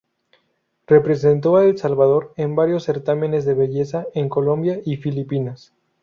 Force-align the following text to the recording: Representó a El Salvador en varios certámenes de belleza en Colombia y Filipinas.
Representó 0.87 1.57
a 1.57 1.63
El 1.65 1.77
Salvador 1.77 2.33
en 2.35 2.55
varios 2.55 2.85
certámenes 2.85 3.45
de 3.45 3.53
belleza 3.53 4.07
en 4.15 4.29
Colombia 4.29 4.81
y 4.83 4.97
Filipinas. 4.97 5.75